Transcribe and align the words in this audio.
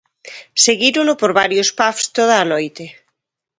Seguírono 0.65 1.13
por 1.21 1.31
varios 1.41 1.69
pubs, 1.77 2.05
toda 2.17 2.35
a 2.39 2.49
noite. 2.53 2.85